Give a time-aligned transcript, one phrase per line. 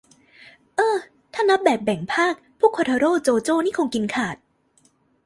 [0.75, 0.97] เอ้อ
[1.33, 4.35] ถ้านับแบบแบ่งภาค พวกโคทาโร่ โจโจ้ นี่คงกินขาด